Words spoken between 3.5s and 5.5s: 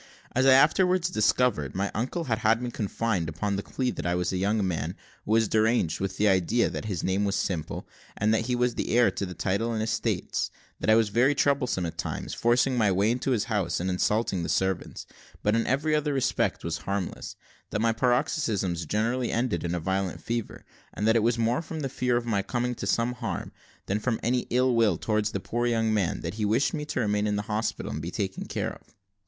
the plea that I was a young man, who was